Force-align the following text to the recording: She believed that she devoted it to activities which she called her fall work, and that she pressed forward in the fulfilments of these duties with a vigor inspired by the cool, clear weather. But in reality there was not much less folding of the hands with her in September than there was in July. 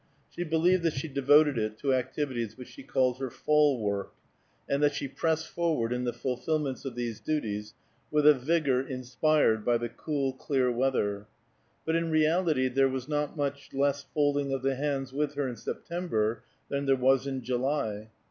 She 0.31 0.43
believed 0.43 0.81
that 0.81 0.93
she 0.95 1.07
devoted 1.07 1.59
it 1.59 1.77
to 1.77 1.93
activities 1.93 2.57
which 2.57 2.69
she 2.69 2.81
called 2.81 3.19
her 3.19 3.29
fall 3.29 3.79
work, 3.79 4.13
and 4.67 4.81
that 4.81 4.95
she 4.95 5.07
pressed 5.07 5.47
forward 5.47 5.93
in 5.93 6.05
the 6.05 6.11
fulfilments 6.11 6.85
of 6.85 6.95
these 6.95 7.19
duties 7.19 7.75
with 8.09 8.25
a 8.25 8.33
vigor 8.33 8.81
inspired 8.81 9.63
by 9.63 9.77
the 9.77 9.89
cool, 9.89 10.33
clear 10.33 10.71
weather. 10.71 11.27
But 11.85 11.95
in 11.95 12.09
reality 12.09 12.67
there 12.67 12.89
was 12.89 13.07
not 13.07 13.37
much 13.37 13.73
less 13.75 14.01
folding 14.11 14.51
of 14.51 14.63
the 14.63 14.73
hands 14.73 15.13
with 15.13 15.35
her 15.35 15.47
in 15.47 15.55
September 15.55 16.41
than 16.67 16.87
there 16.87 16.95
was 16.95 17.27
in 17.27 17.43
July. 17.43 18.09